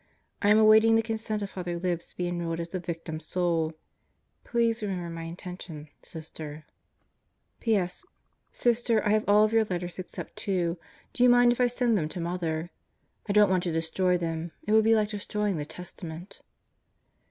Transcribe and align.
I 0.41 0.49
am 0.49 0.57
awaiting 0.57 0.95
the 0.95 1.03
consent 1.03 1.43
of 1.43 1.51
Father 1.51 1.77
Libs 1.77 2.07
to 2.07 2.17
be 2.17 2.27
enrolled 2.27 2.59
as 2.59 2.73
a 2.73 2.79
Victim 2.79 3.19
Soul. 3.19 3.73
Please 4.43 4.81
remember 4.81 5.11
my 5.11 5.25
intention, 5.25 5.89
Sister.... 6.01 6.65
P.S. 7.59 8.03
Sister, 8.51 9.05
I 9.05 9.09
have 9.11 9.25
all 9.29 9.43
of 9.43 9.53
your 9.53 9.63
letters 9.65 9.99
except 9.99 10.35
two. 10.37 10.79
Do 11.13 11.21
you 11.21 11.29
mind 11.29 11.51
if 11.51 11.61
Out 11.61 11.65
of 11.65 11.69
the 11.69 11.73
Devffs 11.73 11.77
Clutches 11.77 11.95
157 11.97 11.97
I 11.97 11.97
send 11.97 11.97
them 11.99 12.09
to 12.09 12.29
Mother? 12.31 12.71
I 13.29 13.31
don't 13.33 13.49
want 13.51 13.63
to 13.65 13.71
destroy 13.71 14.17
them. 14.17 14.51
It 14.65 14.71
would 14.71 14.83
be 14.83 14.95
like 14.95 15.09
destroying 15.09 15.57
the 15.57 15.65
Testament. 15.67 16.41